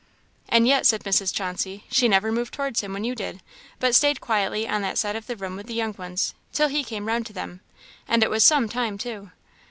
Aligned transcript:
"And 0.49 0.65
yet," 0.67 0.87
said 0.87 1.03
Mrs. 1.03 1.31
Chauncey, 1.31 1.83
"she 1.91 2.07
never 2.07 2.31
moved 2.31 2.55
towards 2.55 2.81
him 2.81 2.91
when 2.91 3.03
you 3.03 3.13
did, 3.13 3.39
but 3.79 3.93
stayed 3.93 4.19
quietly 4.19 4.67
on 4.67 4.81
that 4.81 4.97
side 4.97 5.15
of 5.15 5.27
the 5.27 5.35
room 5.35 5.55
with 5.55 5.67
the 5.67 5.75
young 5.75 5.93
ones, 5.93 6.33
till 6.51 6.69
he 6.69 6.83
came 6.83 7.05
round 7.07 7.27
to 7.27 7.33
them; 7.33 7.61
and 8.07 8.23
it 8.23 8.31
was 8.31 8.43
some 8.43 8.67
time 8.67 8.97
too." 8.97 9.29